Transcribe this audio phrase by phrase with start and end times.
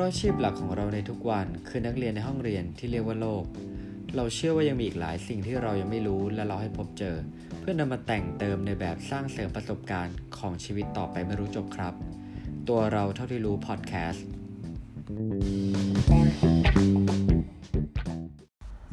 [0.00, 3.44] ราะอาชีพหลักของเราในทุกวันคือนักเรียนในห้องเรียนที่เรียกว่าโลก
[4.16, 7.16] เราเชื่อว่ายังมีอีกหลายสิ่งที่เรายังไม่รู้และเราให้พบเจอ
[7.60, 11.94] เพื่อนำมาแต่งเติมในแบบสร้างเสริมประสบการณ์ของชีวิตต่อไปไม่รู้จบครับ
[12.68, 14.26] ตัวเราเท่าที่รู้พอดแคสต์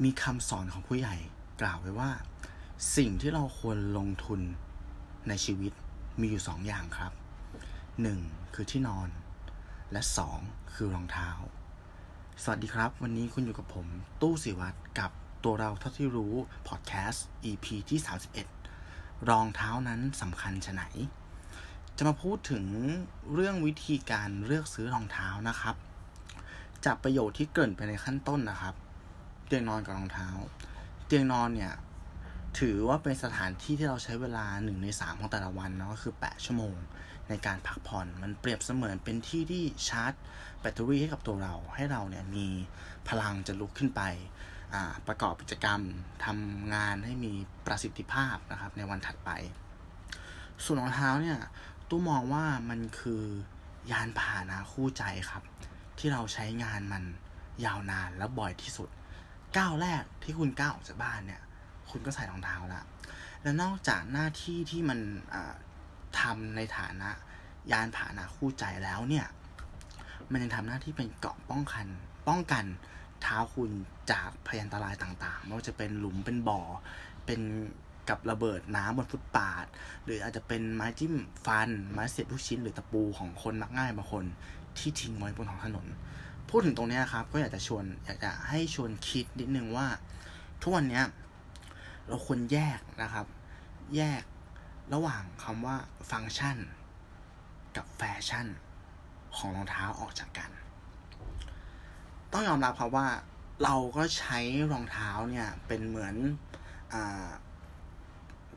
[0.04, 1.15] มีคำสอนของผู้ใหญ่
[1.61, 2.11] กล่าวไว้ว่า
[2.97, 4.42] สิ่งที่เราควรลงทุน
[5.28, 5.71] ในชีวิต
[6.19, 7.11] มีอยู่สองอย่างครับ
[7.87, 8.55] 1.
[8.55, 9.10] คือที่นอน
[9.91, 10.01] และ
[10.37, 10.73] 2.
[10.73, 11.29] คือรองเท้า
[12.43, 13.87] สวัสดีครับ วันนี้คุณอยู่กับผม
[14.21, 15.11] ตู้สิวัตรกับ
[15.43, 16.33] ตัวเราเท่าที่รู้
[16.68, 18.00] พอดแคสต์ EP ที่
[18.64, 20.83] 31 รองเท้านั้นสำคัญชะไหน
[21.97, 22.65] จะมาพูดถึง
[23.33, 25.75] เรื่องวิธีการเลือกซื้อรองเท้านะครับ
[26.86, 28.75] จากประโยชน์ที่เกริ่นไปในขั้นต้นนะครับ
[29.45, 30.29] เตียงนอนกับรองเท้า
[31.06, 31.73] เตียงนอนเนี่ย
[32.58, 36.75] ถือว่าเป็นสถานที่ที่เราใช้เวลาหนึ่งในสามของแต่ละวันเนาะก็คือ 8 ชั่วโมง
[37.30, 40.14] ในการพักผ่อน มันเปรียบเสมือนเป็นที่ที่ชาร์จ
[40.59, 42.48] แบตเตอรี่ให้กับตัวเรา ให้เราเนี่ยมี
[43.09, 44.02] พลังจะลุกขึ้นไป
[45.08, 45.81] ประกอบกิจกรรม
[46.26, 47.31] ทำงานให้มี
[47.66, 49.30] ประสิทธิภาพนะครับในวันถัดไป
[50.64, 51.40] ส่วนรองเท้าเนี่ย
[51.90, 53.24] ตู้มองว่ามันคือ
[53.92, 55.44] ยานพาหนะคู่ใจครับ
[56.00, 57.03] ที่เราใช้งานมัน
[57.66, 58.90] ยาวนานและบ่อยที่สุด
[59.58, 61.42] ก้าวแรกที่คุณก้าวออกจากบ้านเนี่ย
[61.92, 62.84] คุณก็ใส่รองเท้าละ
[63.42, 65.00] แล้วนอกจากหน้าที่ที่มัน
[66.20, 67.10] ทำในฐานะ
[67.72, 69.26] ยานพาหนะคู่ใจแล้วเนี่ย
[70.32, 71.86] มันยังทำหน้าที่เป็นเกราะป้องกัน
[72.28, 72.66] ป้องกัน
[73.22, 73.72] เท้าคุณ
[74.12, 76.62] จากพยันตรายต่างๆ ไม่ว่าจะเป็นหลุมเป็นบ่อ
[77.26, 77.42] เป็น
[78.10, 79.66] กับระเบิดน้ำบนฟุตปาด
[80.06, 81.14] หรืออาจจะเป็นไม้จิ้ม
[81.46, 84.26] ฟัน ไม้เสียบลูกชิ้น หรือตะปูของคนมักง่ายบางคน
[84.78, 85.86] ที่ทิ้งไว้บนท้องถนน
[86.50, 89.88] พูดถึงตรงนี้ครับ ก็อยากจะชวนอยากจะให้ชวนคิดนิดนึงว่า
[90.62, 91.02] ทุกวันนี้
[92.08, 93.25] เราควรแยกนะครับ
[93.95, 94.23] แยก
[94.94, 95.75] ระหว่างคำว่า
[96.11, 96.58] ฟังก์ชัน
[97.75, 98.47] กับแฟชั่น
[99.38, 100.52] ของรองเท้าออกจากกัน
[102.31, 103.08] ต้องยอมรับครับว่า
[103.63, 104.40] เราก็ใช้
[104.72, 106.16] รองเท้าเนี่ยเป็นเหมือน
[106.94, 106.96] อ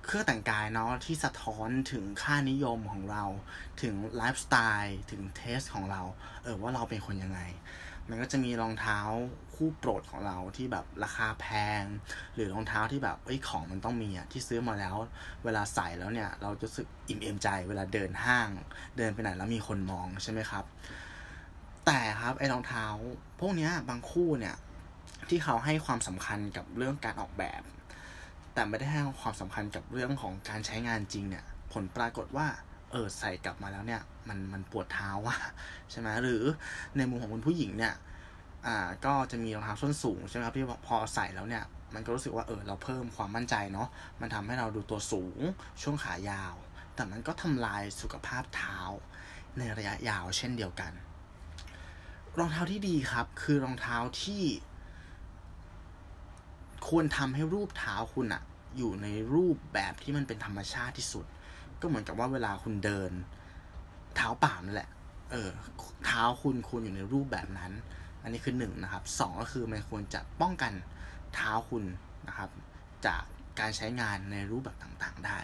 [0.04, 3.24] เครื่องแต่งกายเนาะที่สะท้อนถึงค่านิยมของเรา
[3.82, 6.02] ถึงไลฟ์สไตล์ถึงเทสของเรา
[6.42, 7.40] เออว่าเราเป็นคนยังไง
[8.08, 8.98] มันก็จะมีรองเท้า
[9.54, 11.46] คู่โปรดของเราที่แบบราคาแพ
[11.80, 11.82] ง
[12.34, 14.96] หรือรองเท้าที่แบบเอ้ยของมันต้องมีอะที่ซื้อมาแล้ว
[15.44, 18.48] เวลาใส่แล้วเนี่ย เราจะรู้สึกอิ่มเอมใจ เวลาเดินห้าง
[18.98, 20.64] เดินไปไหนแล้วมีคนมองใช่ไหมครับ
[21.86, 22.86] แต่ครับไอ้รองเท้า
[23.40, 24.56] พวกนี้บางคู่เนี่ย
[25.28, 27.62] ที่เขาให้ความสำคัญกับเรื่องการออกแบบ
[28.54, 32.46] แต่ไม่ได้ให้ความสำคัญกับเรื่องของการใช้งานจริงเนี่ย ผลปรากฏว่า
[32.92, 35.36] เออใส่กลับมาแล้วเนี่ยมันมันปวดเท้าว่ะ
[35.90, 36.42] ใช่ไหมหรือ
[36.96, 37.94] ในมุมของคุณผู้หญิงเนี่ย
[38.66, 41.64] อ่าก็จะมีรองเท้าส้นสูงใช่ไหมครับที่พอใส่แล้วเนี่ย
[41.94, 43.88] มันก็รู้สึกว่าเออเราเพิ่มความมั่นใจเนาะ
[44.20, 45.38] มันทำให้เราดูตัวสูง
[45.82, 46.54] ช่วงขายาว
[46.94, 48.78] แต่มันก็ทำลายสุขภาพเท้า
[49.58, 50.92] ในระยะยาวเช่นเดียวกัน
[52.38, 54.42] รองเท้าที่ดีครับ คือรองเท้าที่
[56.88, 58.42] ควรทำให้รูปเท้าคุณอะ
[58.76, 61.26] อยู่ในรูปแบบที่มันเป็นธรรมชาติที่สุด
[61.80, 63.12] ก็เหมือนกับว่าเวลาคุณเดิน
[64.16, 64.90] เท้าเปล่านั่นแหละ
[65.30, 65.50] เออ
[66.06, 67.72] เท้าคุณควรอยู่ในรูปแบบนั้น
[68.22, 70.72] อันนี้คือหนึ่งนะครับสองก็คือมันควรจะป้องกัน
[71.34, 71.84] เท้าคุณ
[72.28, 72.50] นะครับ
[73.06, 73.22] จาก
[73.60, 75.38] การใช้งานในรูปแบบต่างๆได้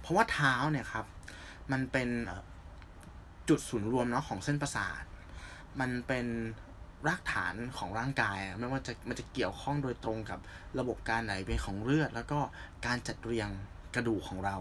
[0.00, 1.06] เพราะว่าเท้าเนี่ยครับ
[1.72, 2.08] มันเป็น
[3.48, 5.04] จุดศูนย์รวมเนาะของเส้นประสาท
[5.80, 6.26] มันเป็น
[7.06, 10.38] รากฐานของร่างกาย ไม่ว่าจะมันจะเกี่ยวข้องโดยตรงกับ
[10.78, 12.38] ระบบการไหลเวียนของเลือด แล้วก็
[12.86, 13.48] การจัดเรียง
[13.96, 14.56] กระดูกของเรา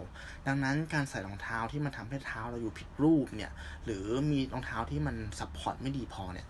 [0.47, 3.51] ดังนั้นการใส่รองเท้าที่มันทำให้เท้าเราอยู่ผิดรูปเนี่ย
[3.85, 6.47] หรือมีรองเท้าที่มัน support ไม่ดีพอเนี่ย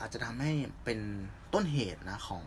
[0.00, 0.52] อาจจะทำให้
[0.84, 0.98] เป็น
[1.54, 2.44] ต้นเหตุนะของ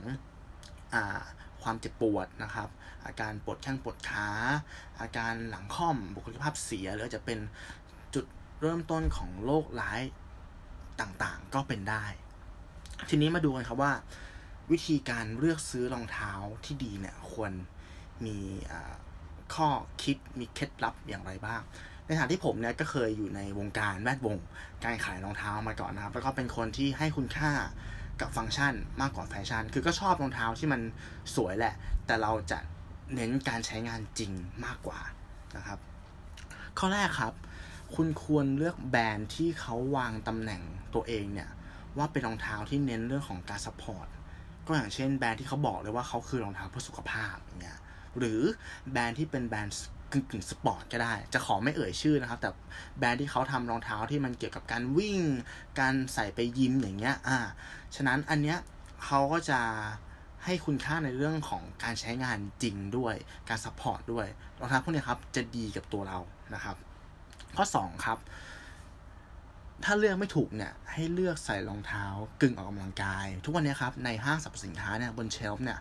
[0.94, 1.22] อ่า
[1.62, 2.70] ความเจ็บปวดนะครับ
[3.06, 4.30] อาการปวดแข้งปวดขา
[5.02, 7.40] อาการหลังค่อม บุคลิกภาพเสีย หรืออาจจะเป็น
[8.16, 8.26] จุด
[8.62, 10.02] เริ่มต้นของโรคร้าย
[11.02, 12.06] ต่างๆ ก็เป็นได้
[13.10, 13.94] ทีนี้มาดูกันครับว่า
[14.72, 16.32] วิธีการเลือกซื้อรองเท้า
[16.66, 17.52] ที่ดีเนี่ยควร
[18.26, 18.38] มี
[19.56, 19.70] ข้อ
[20.04, 21.62] คิดมีเคล็ดลับอย่างไรบ้าง
[22.06, 24.38] ในฐานที่ผมเนี่ยก็เคยอยู่ในวงการแวดวง
[24.84, 27.52] การขายรองเท้ามาก่อนนะครับ แล้วก็เป็นคนที่ให้คุณค่า
[28.22, 30.82] กับฟังก์ชันมากกว่าแฟชั่น คือก็ชอบรองเท้าที่มัน
[31.36, 31.74] สวยแหละ
[32.06, 32.60] แต่เราจะ
[33.16, 34.32] เน้นการใช้งานจริง
[34.66, 35.00] มากกว่า
[35.58, 35.80] นะครับ
[36.80, 37.34] ข้อแรกครับ
[37.96, 40.62] คุณควรเลือกแบรนด์ที่เขาวางตำแหน่ง
[40.94, 41.50] ตัวเองเนี่ย
[41.98, 44.08] ว่าเป็นรองเท้าที่เน้นเรื่องของการ support
[44.66, 47.80] ก็อย่างเช่นแบรนด์ที่เขาบอกเลยว่าเขาคือรองเท้าเพื่อสุขภาพอย่างเงี้ย
[48.18, 48.42] หรือ
[48.92, 49.76] แบรนด์ที่เป็นแบรนด์
[50.12, 52.50] กึ่งกึ่งสปอร์ตก็ได้ จะขอไม่เอ่ยชื่อนะครับ แต่
[52.98, 55.20] แบรนด์ที่เขาทำรองเท้าที่มันเกี่ยวกับการวิ่ง
[55.80, 57.38] การใส่ไปยิมอย่างเงี้ย อ่า
[57.96, 58.58] ฉะนั้นอันเนี้ย
[59.06, 59.60] เขาก็จะ
[60.46, 63.16] ให้คุณค่าในเรื่องของการใช้งานจริงด้วย
[63.50, 64.28] การ support ด้วย
[64.60, 66.20] รองเท้าพวกนี้ครับ จะดีกับตัวเรา
[66.54, 66.76] นะครับ
[67.58, 68.18] ข้อ 2 ครับ
[69.86, 72.06] ถ้าเลือกไม่ถูกเนี่ย ให้เลือกใส่รองเท้า
[72.42, 75.80] กึ่งออกกำลังกาย ทุกวันนี้ครับ ในห้างสรรพสินค้าเนี่ยบน shelf เนี่ย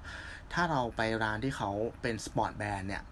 [0.52, 1.70] ถ้าเราไปร้านที่เขา
[2.02, 3.02] เป็น sport brand เนี่ย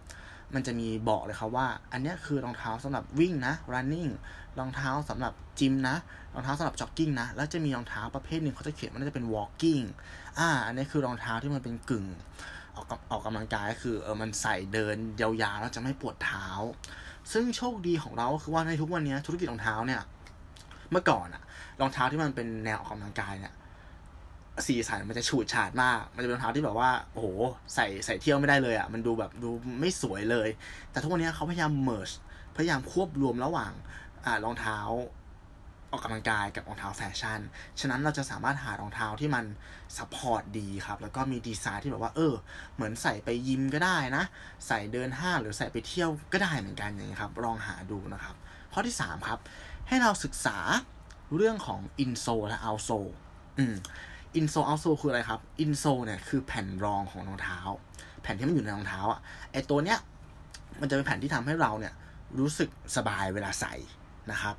[0.55, 4.11] มันจะมีบอกเลยครับว่า อันนี้คือรองเท้าสำหรับวิ่งนะ running
[4.59, 5.97] รองเท้าสำหรับจิมนะ
[6.35, 9.85] รองเท้าสำหรับจ็อกกิ้งนะ แล้วจะมีรองเท้าประเภทหนึ่งเขาจะเขียนว่าน่าจะเป็น walking
[10.39, 12.07] อ่า อันนี้คือรองเท้าที่มันเป็นกึ่ง
[12.77, 16.47] ออกออกกำลังกายก็คือเออมันใส่เดินยาวๆแล้วจะไม่ปวดเท้า
[17.33, 20.03] ซึ่งโชคดีของเราคือว่าในทุกวันนี้ธุรกิจรองเท้าเนี่ย
[20.91, 21.43] เมื่อก่อนอะ
[21.81, 23.55] รองเท้าที่มันเป็นแนวออกกำลังกายเนี่ย
[24.67, 27.27] สีสันมันจะฉูดฉาดมาก มันจะเป็นรองเท้าที่แบบว่า โอ้โห
[27.75, 29.51] ใส่ใส่เที่ยวไม่ได้เลยอะมันดูแบบดู
[29.81, 30.49] ไม่สวยเลย
[30.91, 32.11] แต่ทุกวันนี้เขาพยายาม merge
[32.57, 33.73] พยายามควบรวมระหว่าง
[34.25, 34.79] อ่ารองเท้า
[35.91, 37.41] ออกกำลังกายกับรองเท้าแฟชั่น
[37.81, 39.45] ฉะนั้นเราจะสามารถหารองเท้าที่มัน
[39.97, 42.35] support ดีครับ แล้วก็มีดีไซน์ที่แบบว่า เออ
[42.75, 44.25] เหมือนใส่ไปยิมก็ได้นะ
[44.67, 48.37] ใส่เดินห้างหรือใส่ไปเที่ยวก็ได้เหมือนกันอย่างนี้ครับ ลองหาดูนะครับ
[48.73, 49.41] ข้อที่ 3 ครับ
[49.89, 50.59] ให้เราศึกษา
[51.37, 52.91] เรื่องของ insole และ outsole
[53.59, 53.75] อืม
[54.37, 57.59] insole outsole คืออะไรครับ insole เนี่ยคือแผ่นรองของรองเท้า
[58.23, 59.21] แผ่นที่มันอยู่ในรองเท้าอะ
[59.53, 59.99] ไอตัวเนี้ย
[60.81, 61.95] มันจะเป็นแผ่นที่ทำให้เราเนี่ย
[62.39, 63.75] รู้สึกสบายเวลาใส่
[64.31, 64.55] นะครับ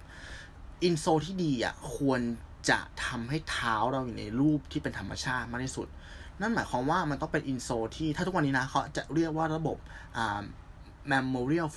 [0.83, 2.21] insole ที่ดีอะควร
[2.69, 5.87] จะทำให้เท้าเราอยู่ในรูปที่เป็นธรรมชาติมากที่สุด
[6.41, 9.77] นั่นหมายความว่ามันต้องเป็น insole ที่ถ้าทุกวันนี้นะเขาจะเรียกว่าระบบ
[10.17, 10.41] อ่า
[11.13, 11.69] memory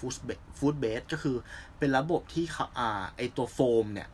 [0.59, 1.37] foam base ก็คือ
[1.79, 4.09] เป็นระบบที่เขาอ่าไอตัวโฟมเนี่ย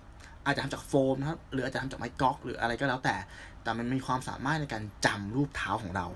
[0.45, 3.17] อาจจะทำจากโฟมนะครับหรืออาจจะทำจากไม้ก๊อก หรืออะไรก็แล้วแต่
[3.63, 6.07] แต่มันมีความสามารถในการจำรูปเท้าของเรา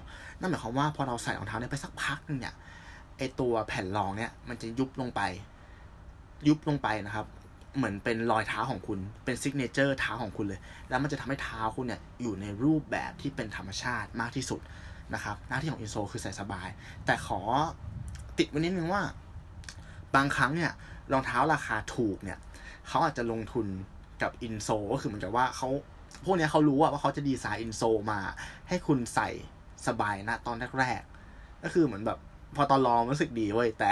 [0.40, 2.54] นั่นหมายความว่าพอเราใส่รองเท้าเนี่ยไปสักพักนึงเนี่ย
[3.18, 5.20] ไอตัวแผ่นรองเนี่ยมันจะยุบลงไป
[6.48, 7.26] ยุบลงไปนะครับ
[7.76, 14.60] เหมือนเป็นรอยเท้าของคุณเป็นซิกเนเจอร์เท้าของคุณเลย แล้วมันจะทำให้เท้าคุณเนี่ยอยู่ในรูปแบบที่เป็นธรรมชาติมากที่สุด
[15.14, 16.68] นะครับ หน้าที่ของอินโซคือใส่สบาย
[17.06, 17.40] แต่ขอ
[18.40, 19.02] ติดไว้นิดนึงว่า
[20.14, 20.72] บางครั้งเนี่ย
[21.12, 22.38] รองเท้าราคาถูกเนี่ย
[22.88, 23.66] เขาอาจจะลงทุน
[24.22, 25.68] กับ insole ก็คือเหมือนกับว่าเขา
[26.24, 28.20] พวกนี้เขารู้ว่าเขาจะดีไซน์ insole มา
[28.68, 29.28] ให้คุณใส่
[29.86, 32.18] สบายนะตอนแรกๆก็คือเหมือนแบบ
[32.56, 33.90] พอตอนลองรู้สึกดีเว้ยแต่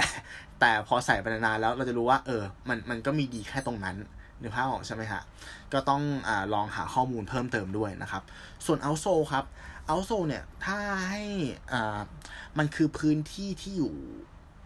[0.60, 3.96] แต่พอใส่ไปนานแล้วเราจะรู้ว่า เออ มันมันก็มีดีแค่ตรงนั้น
[4.40, 5.22] นึกภาพออกใช่ไหมฮะ
[5.72, 8.22] ก็ต้องอลองหาข้อมูลเพิ่มเติมด้วยนะครับ
[8.66, 9.44] ส่วนเอาโซครับ
[9.86, 10.76] เอาโซเนี่ย ถ้า
[11.08, 11.22] ให้
[11.72, 11.98] อ่า
[12.58, 13.94] มันคือพื้นที่ที่อยู่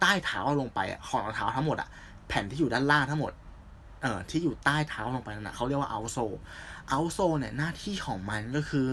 [0.03, 1.89] ใต้เท้าลงไปของรองเท้าทั้งหมดอะ
[2.27, 3.31] แผ่นที่อยู่ด้านล่างทั้งหมด
[4.01, 6.17] เอ่อที่อยู่ใต้เท้าลงไปนั่นนะเขาเรียกว่าเอาโซ
[6.89, 8.91] เอาโซเนี่ยหน้าที่ของมันก็คือ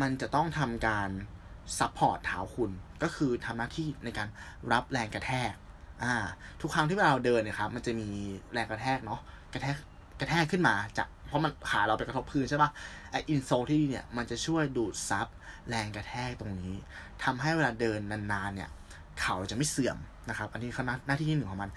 [0.00, 1.08] มันจะต้องทำการ
[1.78, 2.70] support เท้าคุณ
[3.02, 4.28] ก็คือทำหน้าที่ในการ
[4.72, 5.52] รับแรงกระแทก
[6.02, 6.14] อ่า
[6.60, 8.08] ทุกครั้งที่เราเดินเนี่ยครับมันจะมี
[8.52, 9.20] แรงกระแทกเนาะ
[9.52, 9.76] กระแทก
[10.20, 12.70] กระแทกขึ้นมาจากเพราะมันขาเราไปกระทบพื้นใช่ปะ
[13.12, 15.26] ไอ insole ที่เนี่ยมันจะช่วยดูดซับ
[15.68, 16.74] แรงกระแทกตรงนี้
[17.24, 18.70] ทำให้เวลาเดินนานๆเนี่ย
[19.22, 19.98] เขาจะไม่เสื่อม
[20.28, 21.70] นะครับ อันนี้คือหน้าที่ที่หนึ่งของมัน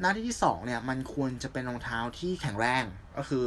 [0.00, 2.84] หน้าที่ที่สองเนี่ยมันควรจะเป็นรองเท้าที่แข็งแรง
[3.16, 3.44] ก็คือ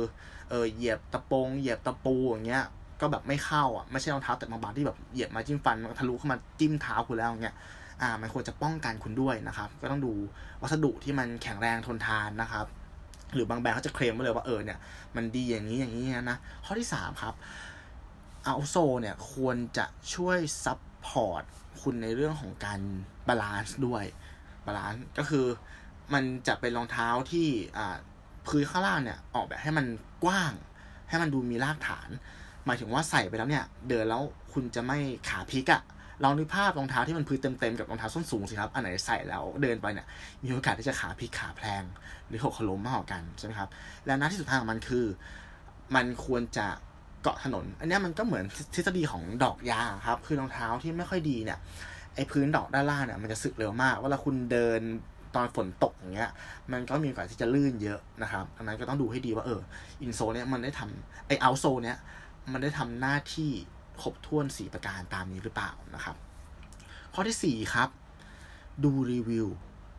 [0.50, 2.64] เออเหยียบตะปงเหยียบตะปูอย่างเงี้ย
[3.02, 7.56] ก็แบบไม่เข้าอะไม่ใช่รองเท้าแต่บางๆที่แบบเหยียบมาจิ้มฟันทะลุเข้ามาจิ้มเท้าคุณแล้วอย่างเงี้ย
[8.02, 10.14] อ่ามันควรจะป้องกันคุณด้วยนะครับ ก็ต้องดู
[10.62, 12.66] วัสดุที่มันแข็งแรงทนทานนะครับ
[13.34, 14.80] หรือบางแบรนด์เขาจะเคลมไว้เลยว่าเออเนี่ย
[15.16, 17.34] มันดีอย่างนี้อย่างนี้นะข้อที่สามครับ
[18.44, 21.44] เอาโซเนี่ยควรจะช่วย support
[21.82, 22.80] คุณในเรื่องของการ
[23.28, 24.04] balance ด้วย
[24.66, 25.46] balance ก็คือ
[26.14, 27.48] มันจะเป็นรองเท้าที่
[27.78, 27.98] อ่า
[28.48, 29.86] พื้นข้างล่างเนี่ยออกแบบให้มัน
[30.24, 30.54] กว้าง
[31.10, 32.10] ให้มันดูมีรากฐาน
[32.66, 34.22] หมายถึงว่าใส่ไปแล้วเนี่ย เดินแล้ว
[34.54, 34.98] คุณจะไม่
[35.30, 35.82] ขาพลิกอะ
[36.24, 40.08] ลองนึกภาพรองเท้าที่มันพื้นเต็มๆกับรองเท้าส้นสูงสิครับ อันไหนใส่แล้วเดินไปเนี่ย
[40.44, 41.84] มีโอกาสที่จะขาพลิกขาแพลง
[42.28, 43.70] หรือหกล้มมากกว่ากันใช่ไหมครับ
[44.06, 45.06] และหน้าที่สุดท้ายของมันคือ
[45.96, 46.68] มันควรจะ
[47.26, 51.60] เกาะถนน อันนี้มันก็เหมือนทฤษฎีของดอกยางครับ คือรองเท้าที่ไม่ค่อยดีเนี่ย
[52.16, 54.82] ไอ้พื้นดอกด้านล่างเนี่ยมันจะสึกเร็วมาก เวลาคุณเดิน
[55.36, 56.32] ตอนฝนตกอย่างเงี้ย
[56.72, 59.62] มันก็มีโอกาสที่จะลื่นเยอะนะครับดังนั้นก็ต้องดูให้ดีว่าเออ
[60.02, 61.98] insole เนี่ยมันได้ทำไอเอาโซเนี่ย
[62.52, 63.52] มันได้ทำหน้าที่
[64.02, 66.16] ครบถ้วนสี่ประการตามนี้หรือเปล่านะครับ
[67.14, 67.90] ข้อที่สี่ครับ
[68.84, 69.48] ดูรีวิว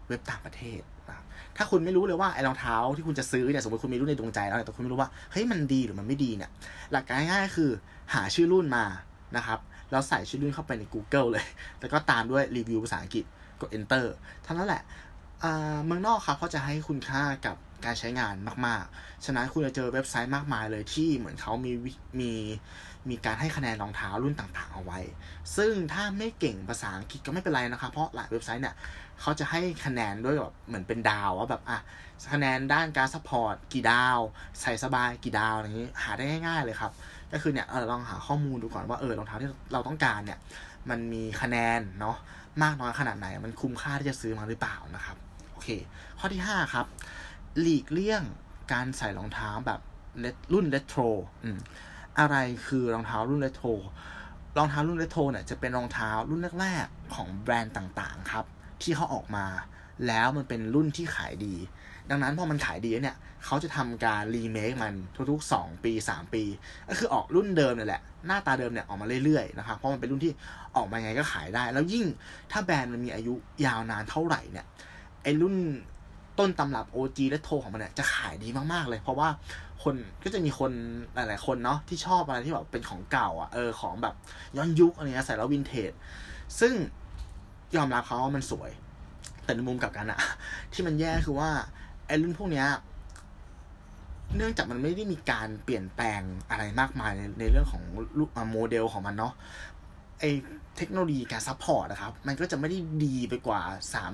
[0.09, 1.25] เว็บต่างประเทศนะ
[1.57, 6.51] ถ้าคุณไม่รู้เลยว่าไอ้รองเท้าที่คุณจะซื้อเนี่ยสมมติคุณมีรุ่นในดวงใจแล้วแต่คุณไม่รู้ว่าเฮ้ยมันดีหรือมันไม่ดีเนี่ย
[6.93, 7.71] หลักการง่ายๆคือ
[8.15, 8.85] หาชื่อรุ่นมา
[9.37, 9.59] นะครับ
[9.91, 11.47] แล้วใส่ชื่อรุ่นเข้าไปใน Google เลย
[11.81, 13.25] แล้วก็ตามด้วยรีวิวภาษาอังกฤษ
[13.61, 14.05] กด enter
[14.43, 14.83] เท่านั้นแหละ
[15.85, 18.35] เมืองนอกครับเขาจะให้คุณค่ากับการใช้งาน
[18.67, 21.73] มาก ๆ ฉะนั้นคุณจะเจอเว็บไซต์มากมายเลยที่เหมือนเขามี
[22.21, 22.33] มี
[23.11, 25.01] มีการให้คะแนนรองเท้ารุ่นต่างๆ เอาไว้
[25.57, 28.77] ซึ่งถ้าไม่เก่งภาษาอังกฤษก็ไม่เป็นไรนะครับ เพราะหลายเว็บไซต์เนี่ย
[29.21, 31.79] เขาจะให้คะแนนด้วยแบบเหมือนเป็นดาวว่าแบบอะ
[32.33, 34.19] คะแนนด้านการ support กี่ดาว
[34.61, 36.93] ใส่สบายกี่ดาวอย่างนี้หาได้ง่าย ๆ เลยครับ
[37.33, 40.39] ก็คือเนี่ยเออลองหาข้อมูลดูก่อนว่าเออรองเท้าที่เราต้องการเนี่ย
[40.91, 42.17] มันมีคะแนนเนาะ
[42.63, 45.17] มากน้อยขนาดไหน มันคุ้มค่าที่จะซื้อมาหรือเปล่านะครับ
[45.53, 45.69] โอเค
[46.19, 46.87] ข้อที่ 5 ครับ
[47.61, 48.23] หลีกเลี่ยง
[48.73, 49.81] การใส่รองเท้าแบบ
[50.53, 51.01] รุ่นเรโทร
[52.19, 53.69] อะไรคือรองเท้ารุ่นเรโทร
[54.59, 58.45] รองเท้ารุ่นเรโทรเนี่ยจะเป็นรองเท้ารุ่นแรกๆของแบรนด์ต่างๆครับ
[58.83, 59.47] ที่เขาออกมา
[60.07, 61.55] แล้วมันเป็นรุ่นที่ขายดี
[62.11, 64.95] ดังนั้นพอมันขายดีเนี่ยเขาจะทำการรีเมคมัน
[65.31, 66.43] ทุกๆ 2 ปี 3 ปี
[66.89, 70.33] ก็คือออกรุ่นเดิมเนี่ยแหละ หน้าตาเดิมเนี่ยออกมาเรื่อยๆนะครับเพราะมันเป็นรุ่นที่
[70.77, 72.05] ออกมาไงก็ขายได้ แล้วยิ่ง
[72.53, 73.35] ถ้าแบรนด์มันมีอายุ
[73.67, 74.67] ยาวนานเท่าไหร่เนี่ย
[75.23, 75.55] ไอรุ่น
[76.39, 79.29] ต้นตำรับ OG และโทของมันเนี่ยจะขายดีมากๆเลย เพราะว่า
[79.83, 80.73] คนก็จะมีคน
[81.15, 84.15] หลายๆคนเนาะที่ชอบอะไรที่แบบเป็นของเก่า อะเออของแบบ
[84.57, 85.93] ย้อนยุคอะไรเงี้ยใส่แล้ววินเทจ
[86.61, 86.73] ซึ่ง
[87.77, 88.71] ยอมรับเขาว่ามันสวย
[89.45, 90.21] แต่ในมุมกลับกันอะ
[90.73, 91.51] ที่มันแย่คือว่า
[92.07, 92.67] ไอ้รุ่นพวกเนี้ย
[94.37, 97.83] เนื่องจากมันไม่ได้มีการเปลี่ยนแปลงอะไรมากมายในในเรื่องของ
[98.53, 99.33] โมเดลของมันเนาะ
[100.21, 100.25] ไอ
[100.77, 103.63] เทคโนโลยีการ support นะครับ มันก็จะไม่ได้ดีไปกว่า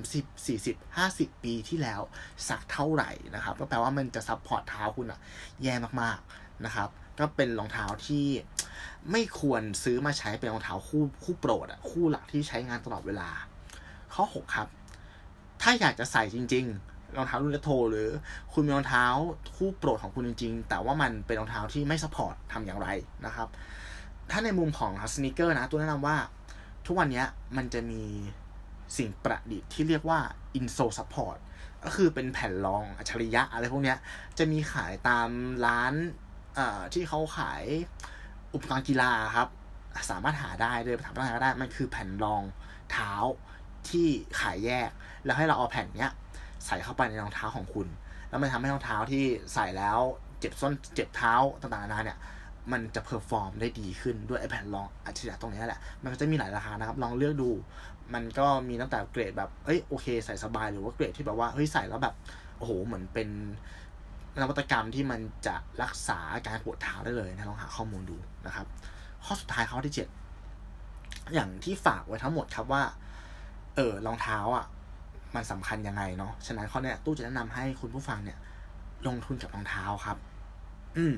[0.09, 2.01] 30 40 50 ปีที่แล้ว
[2.49, 5.21] สักเท่าไหร่นะครับ ก็แปลว่ามันจะ support เท้าคุณอะ
[5.63, 8.27] แย่มากๆนะครับ ก็เป็นรองเท้าที่
[9.11, 13.29] ไม่ควรซื้อมาใช้เป็นรองเท้าคู่คู่โปรดอะคู่หลักที่ใช้งานตลอดเวลา
[14.15, 14.69] ข้อ 6 ครับ
[15.63, 18.09] ถ้าอยากจะใส่จริง ๆ รองเท้ารุ่นเลโทหรือ
[18.53, 19.07] คุณมีรองเท้า
[19.57, 22.89] คู่โปรดของคุณจริง ๆ แต่ว่ามันเป็นรองเท้าที่ไม่ support ทำอย่างไร
[23.27, 23.49] นะครับ
[24.33, 26.17] ถ้าในมุมของสนิเกอร์นะตัวแนะนำว่า
[26.87, 27.25] ทุกวันนี้
[27.57, 28.03] มันจะมี
[28.97, 30.19] สิ่งประดิษฐ์ที่เรียกว่า
[30.59, 31.37] Inso Support
[31.85, 33.95] ก็คือเป็นแผ่นรองอัจฉริยะอะไรพวกนี้
[34.39, 35.29] จะมีขายตาม
[35.67, 35.93] ร้าน
[36.95, 37.65] ที่เขาขาย
[38.55, 39.49] อุปกรณ์กีฬาครับ
[40.11, 42.43] สามารถหาได้เลยถามร้านก็ได้มันคือแผ่นรอง
[42.93, 43.13] เท้า
[43.89, 44.07] ที่
[44.41, 44.91] ขายแยก
[45.25, 46.13] แล้วให้เราเอาแผ่นเนี้ย
[46.67, 47.87] ใส่เข้าไปในรองเท้าของคุณ
[48.29, 49.25] แล้วมันทำให้รองเท้าที่
[49.55, 49.99] ใส่แล้ว
[50.41, 52.19] เจ็บส้นเจ็บเท้าต่างๆนานาเนี่ย
[52.73, 57.51] มันจะ perform ได้ดีขึ้นด้วยไอแผ่นรองอัจฉริยะตรงนี้แหละ มันก็จะมีหลายราคานะครับ ลองเลือกดู
[58.15, 62.15] มันก็มีตั้งแต่เกรดแบบ เอ้ยโอเค ใส่สบายหรือว่าเกรดที่แบบว่า เฮ้ยใส่แล้วแบบ
[62.59, 63.29] โอ้โห เหมือนเป็น
[64.41, 68.17] นวัตกรรมที่มันจะรักษาการปวดเท้าได้เลยนะลองหาข้อมูลดู
[68.47, 68.67] นะครับ
[69.25, 70.09] ข้อสุดท้ายข้อที่เจ็ด
[71.35, 72.83] อย่างที่ฝากไว้ทั้งหมดครับว่า
[73.77, 74.67] เออรองเท้าอะ
[75.35, 78.39] มันสำคัญยังไงเนาะ ฉะนั้นข้อเนี้ยตู้จะแนะนำให้คุณผู้ฟังเนี่ย
[79.07, 80.17] ลงทุนกับรองเท้าครับ
[80.97, 81.15] อืม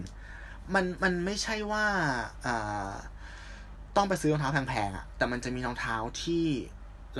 [0.75, 1.85] มันมันไม่ใช่ว่า
[2.47, 2.93] อ่า
[3.97, 6.45] ต้องไปซื้อรองเท้าแพงๆอะ่ะ แต่มันจะมีรองเท้าที่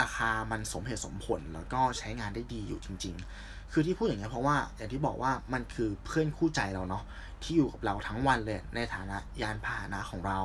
[0.03, 7.05] ราคามันสมเหตุสมผลแล้วก็ใช้งานได้ดีอยู่จริง ๆ คือที่พูดอย่างเงี้ยเพราะว่าอย่างที่บอกว่ามันคือเพื่อนคู่ใจเราเนาะ
[7.43, 10.41] ที่อยู่กับเราทั้งวันเลยในฐานะยานพาหนะของเรา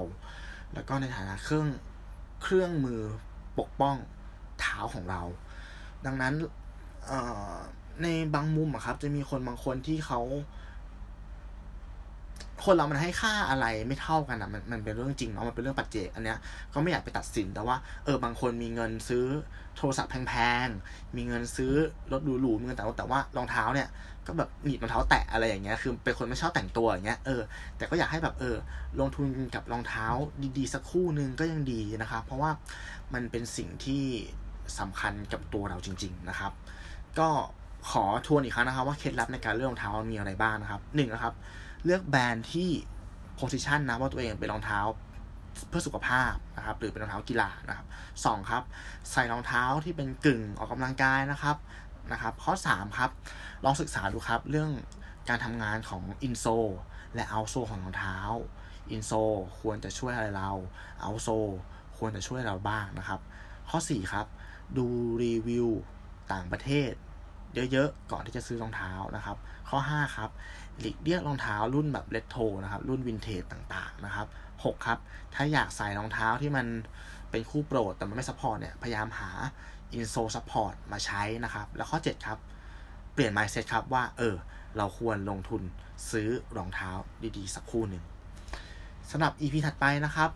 [0.73, 1.67] แล้วก็ในฐานะเครื่อง
[2.43, 3.01] เครื่องมือ
[3.59, 3.95] ปกป้อง
[4.59, 5.21] เท้าของเรา
[6.05, 6.33] ดังนั้น
[8.03, 10.21] ในบางมุมอะครับ จะมีคนบางคนที่เขา
[12.65, 16.37] คนเรามันให้ค่าอะไรไม่เท่ากันอะมันมันเป็นเรื่องจริงเนาะมันเป็นเรื่องปัจเจกอันเนี้ย
[16.73, 19.25] ก็ไม่อยากไปตัดสินแต่ว่าเออบางคนมีเงินซื้อ
[19.77, 20.33] โทรศัพท์แพ
[20.65, 21.73] งๆมีเงินซื้อ
[22.11, 23.89] รถหรูๆมีเงินแต่แต่ว่ารองเท้าเนี่ย
[24.27, 27.41] ก็แบบหนีบรองเท้าแตะอะไรอย่างเงี้ยคือเป็นคนไม่ชอบแต่งตัวอย่างเงี้ยเออ
[27.77, 28.55] แต่ก็อยากให้แบบเออ
[28.99, 30.05] ลงทุนกับรองเท้า
[30.57, 32.51] ดีๆสักคู่นึงก็ยังดีนะครับเพราะว่า
[33.13, 34.03] มันเป็นสิ่งที่
[34.79, 36.51] สำคัญกับตัวเราจริง ๆนะครับ
[37.19, 37.29] ก็
[37.91, 41.33] ขอทวนอีกครั้งนะครับว่าเคล็ดลับในการเลือกรองเท้ามีอะไรบ้างนะครับหนึ่งนะครับ
[41.85, 42.69] เลือกแบรนด์ที่
[43.35, 44.79] โพสิชันนะว่าตัวเองเป็นรองเท้า
[45.69, 47.87] เพื่อสุขภาพนะครับ หรือเป็นรองเท้ากีฬานะครับ
[48.25, 48.63] สองครับ
[49.11, 51.57] ใส่รองเท้าที่เป็นกึ่งออกกำลังกายนะครับ
[52.11, 53.11] นะครับ ข้อสามครับ
[53.63, 54.69] ลองศึกษาดูครับ เรื่อง
[55.29, 56.45] การทำงานของ insole
[57.15, 58.17] และ outsole ของรองเท้า
[58.91, 59.11] insole
[59.59, 60.51] ควรจะช่วยอะไรเรา
[61.01, 61.29] เอาโซ
[61.97, 63.19] ควรจะช่วยเราบ้างนะครับ
[63.69, 64.25] ข้อ4ครับ
[64.77, 64.87] ดู
[65.23, 65.67] รีวิว
[66.31, 66.91] ต่างประเทศ
[67.71, 69.37] เยอะๆ ก่อนที่จะซื้อรองเท้านะครับ
[69.69, 70.29] ข้อ 5 ครับ
[70.81, 74.99] หลีกเลี่ยงรองเท้ารุ่นแบบเลตโทนะครับ รุ่นวินเทจต่างๆนะครับ 6 ครับ
[75.33, 76.65] ถ้าอยากใส่รองเท้าที่มัน
[77.31, 79.29] เป็นคู่โปรดแต่มันไม่ support เนี่ย พยายามหา
[79.93, 82.39] insole support มาใช้นะครับ แล้วข้อ 7 ครับ
[83.13, 84.35] เปลี่ยน mindset ครับว่า เออ
[84.77, 85.61] เราควรลงทุน
[86.11, 86.91] ซื้อรองเท้า
[87.37, 88.03] ดีๆ สักคู่หนึ่ง
[89.11, 90.29] สำหรับ EP ถัดไปนะครับ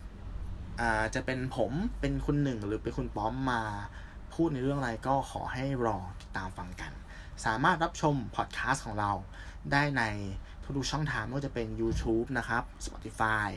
[0.80, 3.62] อ่าจะเป็นผมเป็นคุณหนึ่งหรือเป็นคุณป้อมมา
[4.34, 6.92] พูดในเรื่องอะไรก็ขอให้รอติดตามฟังกัน
[7.46, 9.12] สามารถรับชมพอดแคสต์ของเรา
[9.72, 10.04] ได้ใน
[10.64, 13.48] ทุกช่องทางไม่ว่าจะเป็น YouTube นะครับ Spotify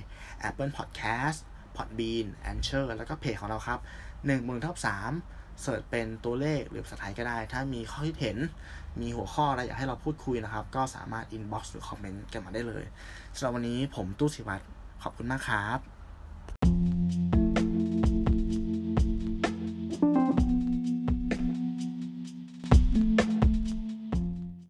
[0.48, 1.38] Apple Podcast
[1.76, 3.80] Podbean Anchor แล้วก็เพจของเราครับ
[4.12, 4.76] 1มือท็อป
[5.18, 8.38] 3 search เป็นตัวเลขหรือภาษาไทยก็ได้ ถ้ามีข้อคิดเห็น
[9.00, 12.84] มีหัวข้ออะไรอยากให้เราพูดคุยนะครับ ก็สามารถ inbox หรือคอมเมนต์กันมาได้เลย
[13.36, 14.64] สำหรับวันนี้ผมตู้สิวัตร
[15.02, 15.95] ขอบคุณมากครับ